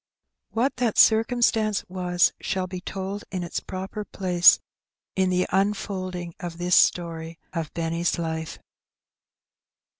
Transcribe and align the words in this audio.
What 0.49 0.77
that 0.77 0.97
circumstance 0.97 1.85
was 1.87 2.33
shall 2.41 2.65
be 2.65 2.81
told 2.81 3.23
in 3.29 3.43
its 3.43 3.59
proper 3.59 4.03
place 4.03 4.57
in 5.15 5.29
the 5.29 5.45
unfolding 5.51 6.33
of 6.39 6.57
this 6.57 6.75
story 6.75 7.37
of 7.53 7.71
Benny's 7.75 8.17
life. 8.17 8.57